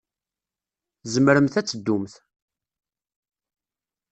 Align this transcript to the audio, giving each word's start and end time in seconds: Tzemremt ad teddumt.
Tzemremt 1.03 1.59
ad 1.59 1.65
teddumt. 1.67 2.13